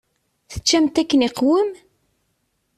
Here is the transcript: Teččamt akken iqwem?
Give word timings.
Teččamt 0.51 1.01
akken 1.01 1.25
iqwem? 1.27 1.69